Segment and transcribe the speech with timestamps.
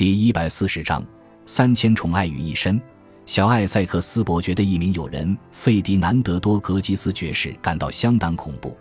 [0.00, 1.04] 第一百四十章
[1.44, 2.80] 三千宠爱于一身。
[3.26, 8.74] 小艾塞克斯伯爵的一名友人费迪南德多格吉斯爵士感到相当恐怖，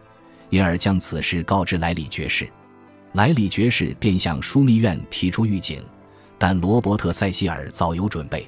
[0.50, 2.50] 因而将此事告知莱里爵士。
[3.12, 5.84] 莱里爵士便向枢密院提出预警，
[6.38, 8.48] 但罗伯特塞西尔早有准备。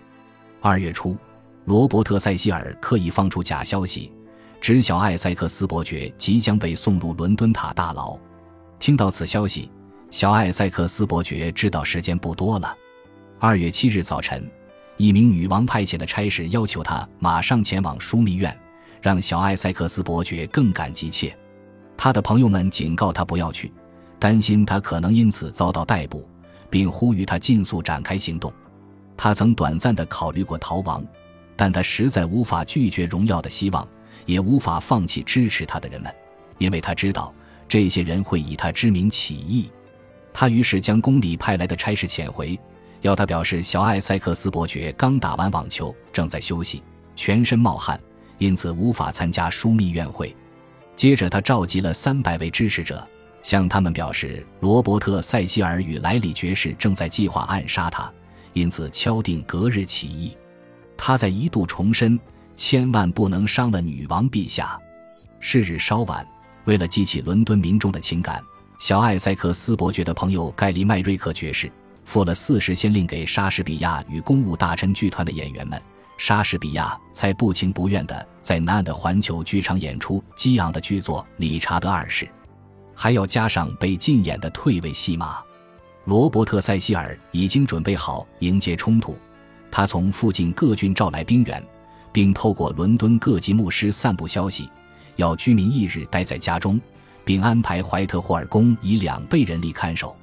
[0.62, 1.18] 二月初，
[1.66, 4.14] 罗伯特塞西尔刻意放出假消息，
[4.62, 8.18] 知晓艾塞克斯伯爵即将被送入伦敦塔大牢。
[8.80, 9.70] 听到此消息。
[10.12, 12.78] 小艾塞克斯伯爵知道时间不多了。
[13.40, 14.46] 二月七日早晨，
[14.98, 18.56] 一名女王派遣的差事要求他马上前往枢密院，
[19.02, 21.34] 让小艾塞克斯伯爵更感急切。
[21.96, 23.72] 他的朋友们警告他不要去，
[24.20, 26.28] 担心他可能因此遭到逮捕，
[26.70, 28.52] 并呼吁他尽速展开行动。
[29.16, 31.02] 他曾短暂地考虑过逃亡，
[31.56, 33.88] 但他实在无法拒绝荣耀的希望，
[34.26, 36.14] 也无法放弃支持他的人们，
[36.58, 37.34] 因为他知道
[37.66, 39.72] 这些人会以他之名起义。
[40.34, 42.60] 他于是将宫里派来的差事遣回，
[43.02, 46.82] 要他表示小艾塞克斯伯爵刚打完网球，正在休息，
[47.16, 48.00] 全身冒汗，
[48.38, 50.36] 因此无法参加枢密院会。
[50.96, 53.08] 接着，他召集了三百位支持者，
[53.42, 58.12] 向他们表示罗伯特塞西尔与莱里爵士正在计划暗杀他，
[58.54, 60.38] 因此敲定隔日起义。
[60.96, 62.20] 他在一度重申，
[62.56, 64.80] 千万不能伤了女王陛下。
[65.40, 66.24] 是日稍晚，
[66.66, 68.40] 为了激起伦敦民众的情感。
[68.82, 71.72] 小艾塞克斯伯爵的朋友盖里麦瑞克爵士
[72.04, 75.80] 付了四十先令给莎士比亚与公务大臣剧团的演员们，
[76.18, 82.26] 莎士比亚才不情不愿地在南岸的环球剧场演出激昂的剧作《理查德二世》，
[82.96, 85.38] 还要加上被禁演的退位戏码。
[86.06, 89.16] 罗伯特塞西尔已经准备好迎接冲突，
[89.70, 91.64] 他从附近各郡召来兵员，
[92.12, 94.68] 并透过伦敦各级牧师散布消息，
[95.18, 96.82] 要居民翌日待在家中。
[97.24, 100.16] 并安排怀特霍尔宫以两倍人力看守。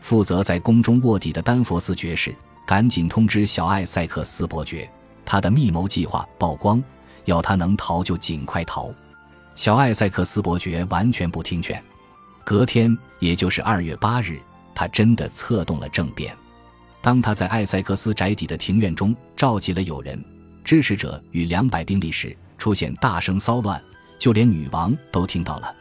[0.00, 2.34] 负责在宫中卧底的丹佛斯爵士
[2.66, 4.88] 赶紧通知小艾塞克斯伯爵，
[5.24, 6.82] 他的密谋计划曝光，
[7.24, 8.92] 要他能逃就尽快逃。
[9.54, 11.82] 小艾塞克斯伯爵完全不听劝。
[12.44, 14.38] 隔天，也就是二月八日，
[14.74, 16.36] 他真的策动了政变。
[17.00, 20.22] 当他在艾塞克斯宅邸的庭院中召集了友人、
[20.62, 23.80] 支持者与两百兵力时，出现大声骚乱，
[24.18, 25.74] 就连女王都听到了。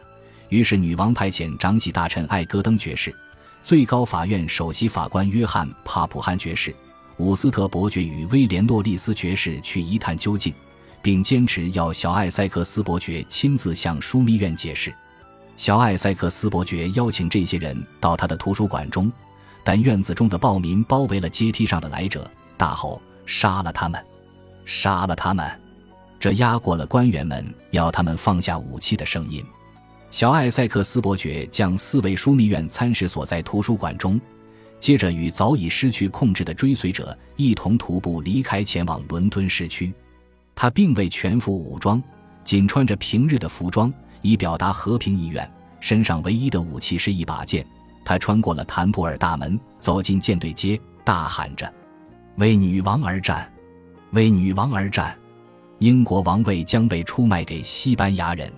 [0.56, 3.14] 于是，女王派遣长喜大臣艾戈登爵士、
[3.62, 6.74] 最高法院首席法官约翰·帕普汉爵士、
[7.18, 10.54] 伍斯特伯爵与威廉·诺利斯爵士去一探究竟，
[11.02, 14.96] 并坚持要小艾塞克斯伯爵亲自向枢密院解释。
[15.58, 19.12] 小艾塞克斯伯爵邀请这些人到他的图书馆中，
[19.62, 24.02] 但院子中的暴民包围了阶梯上的来者，大吼：“杀了他们！
[24.64, 25.46] 杀了他们！”
[26.18, 29.46] 这压过了官员们要他们放下武器的声音。
[30.16, 34.18] 小艾塞克斯伯爵将四位枢密院参事锁在图书馆中，
[34.80, 39.94] 接着与早已失去控制的追随者一同徒步离开，前往伦敦市区。
[40.56, 42.02] 他并未全副武装，
[42.46, 45.52] 仅穿着平日的服装，以表达和平意愿。
[45.81, 47.68] 身上唯一的武器是一把剑。
[48.06, 51.70] 他穿过了坦普尔大门，走进舰队街，大喊着
[52.40, 53.52] ：“为女王而战！
[54.12, 55.14] 为女王而战！
[55.80, 58.50] 英国王位将被出卖给西班牙人。”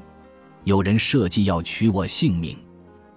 [0.67, 2.57] 有人设计要取我性命，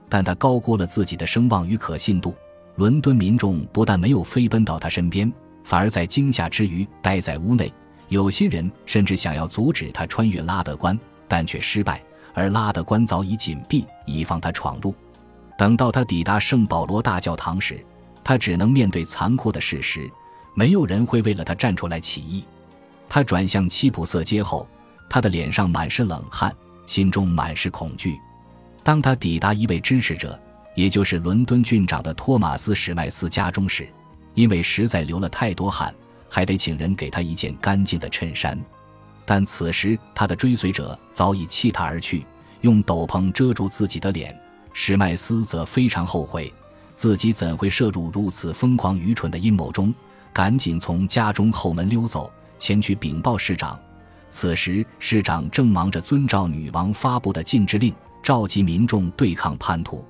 [0.09, 2.33] 但他高估了自己的声望与可信度。
[2.77, 5.33] 伦敦民众不但没有飞奔到他身边，
[5.65, 7.75] 反而在惊吓之余待在屋内。
[8.07, 10.97] 有些人甚至想要阻止他穿越拉德关，
[11.27, 12.01] 但却失败。
[12.35, 14.95] 而拉德关早已紧闭，以防他闯入。
[15.59, 17.85] 等到他抵达圣保罗大教堂时，
[18.23, 20.09] 他只能面对残酷的事实：
[20.55, 22.45] 没有人会为了他站出来起义。
[23.09, 24.69] 他转向七普瑟街后，
[25.09, 26.55] 他的脸上满是冷汗。
[26.91, 28.21] 心中满是恐惧。
[28.83, 30.37] 当他抵达一位支持者，
[30.75, 33.89] 也就是伦敦郡长的托马斯·史迈斯家中时，
[34.35, 35.95] 因为实在流了太多汗，
[36.29, 38.61] 还得请人给他一件干净的衬衫。
[39.25, 42.27] 但此时他的追随者早已弃他而去，
[42.63, 44.37] 用斗篷遮住自己的脸。
[44.73, 46.53] 史迈斯则非常后悔，
[46.97, 49.95] 自己怎会涉入如此疯狂愚蠢的阴谋中，
[50.33, 52.29] 赶紧从家中后门溜走，
[52.59, 53.79] 前去禀报市长。
[54.31, 57.93] 此时，市长正忙着遵照女王发布的禁制令，
[58.23, 60.05] 召集民众对抗叛徒。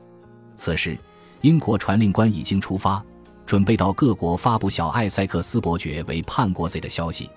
[0.54, 0.96] 此时，
[1.40, 3.02] 英国传令官已经出发，
[3.46, 7.30] 准备到各国发布小艾塞克斯伯爵为叛国贼的消息。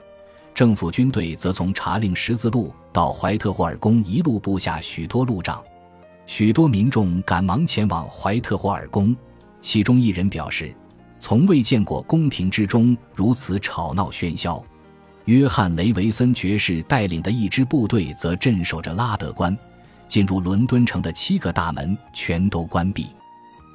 [0.53, 5.63] 政府军队则从查令十字路到怀特霍尔宫一路布下许多路障，
[6.25, 9.15] 许多民众赶忙前往怀特霍尔宫。
[9.61, 10.75] 其中一人表示，
[11.17, 14.61] 从未见过宫廷之中如此吵闹喧嚣。
[15.25, 19.57] 约翰·雷维森爵士带领的一支部队则镇守着拉德关，
[20.07, 23.07] 进入伦敦城的七个大门全都关闭。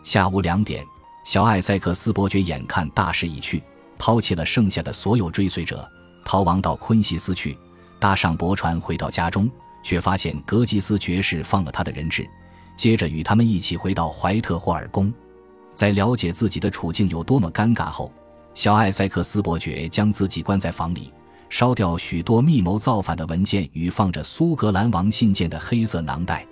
[0.02, 0.84] 下午两点，
[1.24, 3.62] 小艾塞克斯伯爵眼看大势已去，
[3.98, 5.88] 抛弃了剩下的所有追随者，
[6.22, 7.56] 逃亡到昆西斯去，
[7.98, 9.50] 搭上驳船回到家中，
[9.82, 12.28] 却发现格吉斯爵士放了他的人质，
[12.76, 15.10] 接着与他们一起回到怀特霍尔宫。
[15.74, 18.12] 在了解自己的处境有多么尴尬后，
[18.52, 21.10] 小艾塞克斯伯爵将自己关在房里，
[21.48, 26.46] 烧掉许多密谋造反的文件与放着苏格兰王信件的黑色囊袋。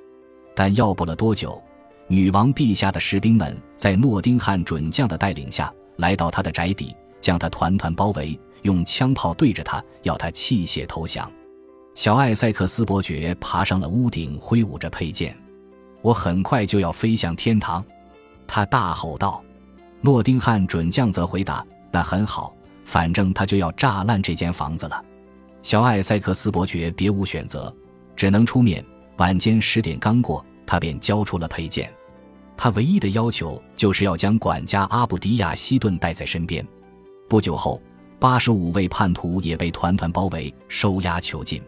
[0.55, 1.63] 但要不了多久。
[2.09, 11.29] 女王陛下的士兵们在诺丁汉准将的带领下来到他的宅邸，将他团团包围，用枪炮对着他，要他弃械投降。
[11.97, 15.37] 小艾塞克斯伯爵爬上了屋顶，挥舞着佩剑
[16.01, 17.85] ：“我很快就要飞向天堂！”
[18.47, 19.43] 他大吼道。
[20.01, 22.55] 诺丁汉准将则回答：“那很好，
[22.87, 25.05] 反正他就要炸烂这间房子了。”
[25.61, 27.71] 小艾塞克斯伯爵别无选择，
[28.17, 28.83] 只能出面。
[29.19, 30.43] 晚间十点刚过。
[30.69, 31.89] 他便交出了佩剑，
[32.57, 36.67] 他唯一的要求就是要将管家阿布迪亚西顿带在身边。
[37.29, 37.81] 不久后，
[38.19, 41.63] 八十五位叛徒也被团团包围，收押囚禁。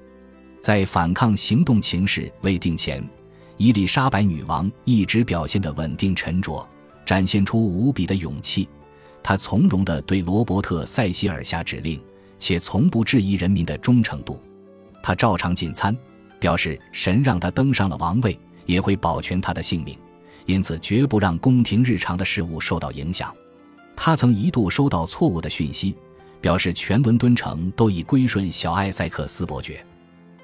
[0.61, 3.01] 在反抗行动情势未定前，
[3.57, 6.69] 伊丽莎白女王一直表现得稳定沉着，
[7.07, 8.69] 展现出无比的勇气。
[9.23, 12.01] 他从容地对罗伯特·塞西尔下指令，
[12.39, 14.41] 且从不质疑人民的忠诚度。
[15.03, 15.97] 他照常进餐，
[16.39, 18.39] 表示神让他登上了王位。
[18.69, 19.97] 也会保全他的性命，
[20.45, 23.35] 因此绝不让宫廷日常的事务受到影响。
[23.97, 25.97] 他曾一度收到错误的讯息，
[26.39, 29.83] 表示全伦敦城都已归顺小艾塞克斯伯爵，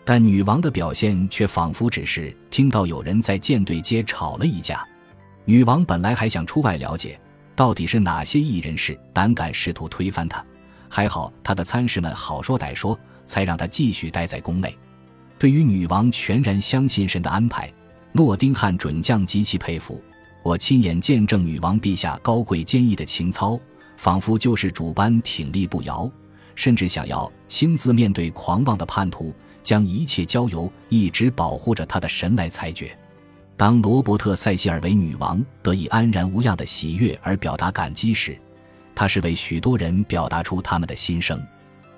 [0.06, 4.82] 但女王的表现却仿佛只是听到有人在舰队街吵了一架。
[5.44, 7.20] 女王本来还想出外了解，
[7.56, 10.44] 到底是哪些异人士胆敢试图推翻他，
[10.88, 14.76] 还好他的参事们好说歹说，才让他继续待在宫内。
[15.38, 17.72] 对于女王全然相信神的安排。
[18.16, 20.00] 诺丁汉准将极其佩服，
[20.44, 23.58] 我亲眼见证女王陛下高贵坚毅的情操，
[23.96, 26.08] 仿佛救世主般挺立不摇，
[26.54, 29.34] 甚至想要亲自面对狂妄的叛徒，
[29.64, 32.96] 将一切交由一直保护着他的神来裁决。
[33.56, 38.36] 当罗伯特·塞西尔为女王得以安然无恙的喜悦而表达感激时，
[38.94, 41.40] 他是为许多人表达出他们的心声。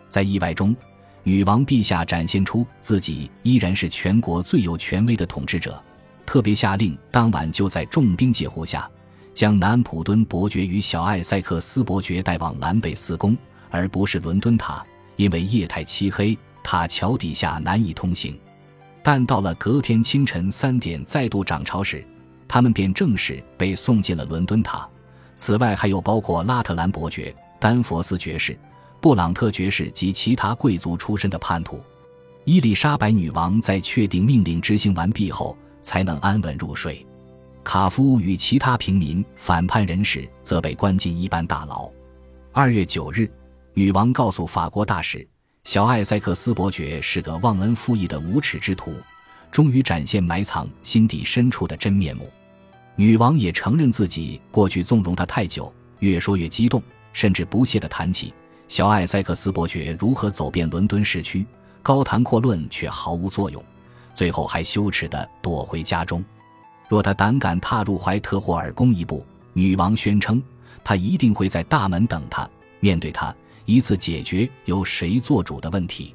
[0.09, 0.77] 在意外中，
[1.23, 5.83] 女王陛下展现出自己依然是全国最有权威的统治者。
[6.27, 8.89] 特别下令，当晚就在重兵戒护下，
[9.33, 13.37] 将南普敦伯爵与小艾塞克斯伯爵带往兰贝斯宫，
[13.71, 14.85] 而不是伦敦塔，
[15.17, 18.39] 因为夜太漆黑，塔桥底下难以通行。
[19.07, 22.05] 但到了隔天清晨三点再度涨潮时，
[22.49, 24.85] 他们便正式被送进了伦敦塔。
[25.37, 28.59] 此外，还有包括拉特兰伯爵、丹佛斯爵士、
[29.01, 31.81] 布朗特爵士及其他贵族出身的叛徒。
[32.45, 35.57] 伊丽莎白女王在确定命令执行完毕后。
[35.87, 37.07] 才能安稳入睡。
[37.63, 41.89] 卡夫与其他平民反叛人士则被关进一般大牢。
[42.51, 43.31] 二月九日，
[43.73, 45.25] 女王告诉法国大使，
[45.67, 48.95] 小艾塞克斯伯爵是个忘恩负义的无耻之徒，
[49.51, 52.31] 终于展现埋藏心底深处的真面目。
[52.95, 56.81] 女王也承认自己过去纵容他太久，越说越激动，
[57.13, 58.33] 甚至不屑地谈起
[58.69, 61.45] 小艾塞克斯伯爵如何走遍伦敦市区，
[61.83, 63.61] 高谈阔论却毫无作用。
[64.15, 66.25] 最后还羞耻地躲回家中。
[66.89, 70.41] 若他胆敢踏入怀特霍尔宫一步，女王宣称，
[70.85, 72.49] 他一定会在大门等他，
[72.79, 73.35] 面对他，
[73.67, 76.15] 一次解决由谁做主的问题。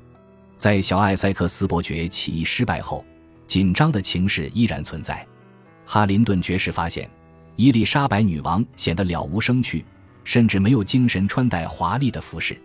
[0.58, 3.06] 在小艾塞克斯伯爵起义失败后，
[3.46, 5.26] 紧张的情势依然存在。
[5.86, 7.10] 哈林顿爵士发现，
[7.58, 9.84] 伊丽莎白女王显得了无生趣，
[10.24, 12.60] 甚至没有精神穿戴华丽的服饰。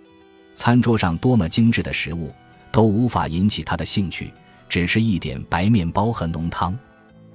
[0.55, 2.33] 餐桌上多么精致的食物，
[2.71, 4.33] 都无法引起他的兴趣。
[4.69, 6.77] 只是一点白面包和浓汤，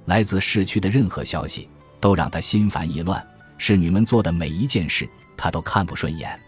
[0.04, 1.66] 来自市区的任何消息
[1.98, 3.26] 都让他心烦意乱。
[3.56, 6.38] 侍女们做的每一件事，他都看不顺眼。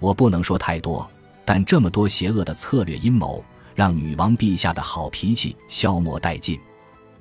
[0.00, 1.08] 我不能说太多，
[1.44, 6.58] 但这么多邪恶的策略阴谋，让女王陛下的好脾气消磨殆尽。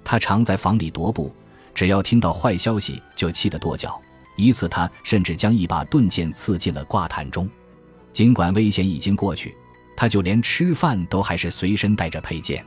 [0.03, 1.34] 她常在房里踱步，
[1.74, 4.00] 只要听到坏消息就气得跺脚。
[4.36, 7.50] 一次，他甚至将一把钝剑刺进了挂毯中。
[8.13, 9.55] 尽管危险已经过去，
[9.96, 12.63] 他就连吃饭都还是随身带着佩剑。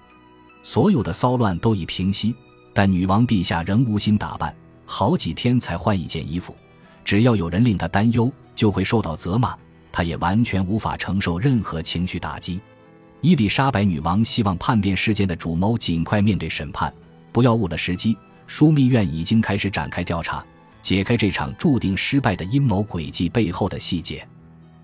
[0.62, 2.34] 所有的骚乱都已平息，
[2.74, 4.52] 但女王陛下仍无心打扮，
[4.84, 6.54] 好几天才换一件衣服。
[7.04, 9.56] 只要有人令她担忧，就会受到责骂。
[9.92, 12.60] 她也完全无法承受任何情绪打击。
[13.20, 16.92] 伊丽莎白女王希望叛变事件的主谋尽快面对审判，
[17.32, 18.16] 不要误了时机。
[18.48, 20.44] 枢密院已经开始展开调查，
[20.82, 24.26] 解开这场注定失败的阴谋诡计背后的细节。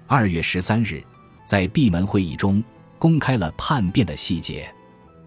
[0.06, 1.02] 二月十三日，
[1.44, 2.62] 在闭门会议中
[2.98, 4.72] 公开了叛变的细节。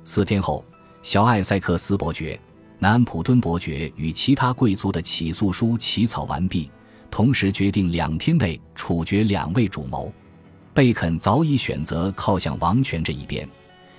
[0.05, 0.63] 四天后，
[1.01, 2.39] 小艾塞克斯伯爵、
[2.77, 6.71] 南普敦伯爵与其他贵族的起诉书起草完毕，
[7.11, 10.11] 同时决定两天内处决两位主谋。
[10.73, 13.47] 贝肯早已选择靠向王权这一边，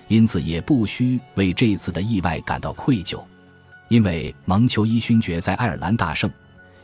[0.09, 3.23] 因此也不需为这次的意外感到愧疚。
[3.89, 6.31] 因为蒙裘伊勋爵在爱尔兰大胜，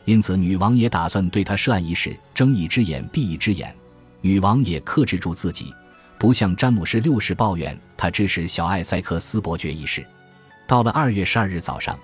[0.05, 3.73] 因此女王也打算对他涉案一事睁一只眼闭一只眼。
[4.21, 5.73] 女王也克制住自己，
[6.17, 10.05] 不向詹姆士六世抱怨他支持小艾塞克斯伯爵一事。
[10.67, 11.97] 到了二月十二日早上，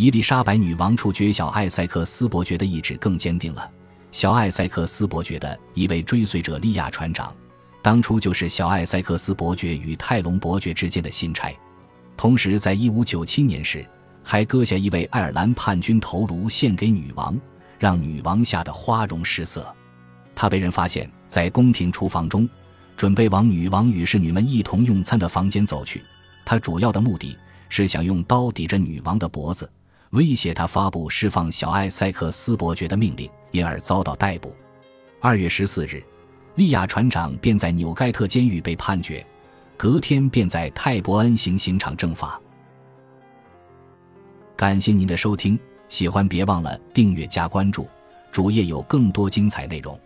[0.00, 3.70] 伊丽莎白女王处决小艾塞克斯伯爵的意志更坚定了。
[4.10, 7.30] 小艾塞克斯伯爵的一位追随者利亚船长，
[7.82, 11.54] 当初就是小艾塞克斯伯爵与泰隆伯爵之间的信差，
[12.16, 13.86] 同时在一五九七年时
[14.24, 17.38] 还割下一位爱尔兰叛军头颅献给女王，
[17.78, 19.70] 让女王吓得花容失色。
[20.34, 22.48] 他被人发现，在宫廷厨房中，
[22.96, 26.02] 准备往女王与侍女们一同用餐的房间走去。
[26.42, 27.36] 他主要的目的
[27.68, 29.70] 是想用刀抵着女王的脖子。
[30.10, 34.54] 威胁他发布释放小艾塞克斯伯爵的命令，因而遭到逮捕。
[35.20, 36.02] 二月十四日，
[36.56, 39.24] 利亚船长便在纽盖特监狱被判决，
[39.76, 42.40] 隔天便在泰伯恩行刑场正法。
[44.56, 45.56] 感谢您的收听，
[45.88, 47.86] 喜欢别忘了订阅加关注，
[48.32, 49.98] 主页有更多精彩内容。